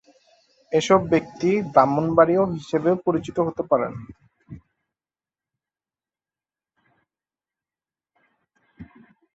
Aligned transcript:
এসব 0.71 0.99
ব্যক্তি 1.13 1.49
ব্রাহ্মণবাড়ীয় 1.73 2.43
হিসাবেও 2.55 2.95
পরিচিত 3.05 3.37
হতে 3.39 3.63
পারেন। 3.71 3.93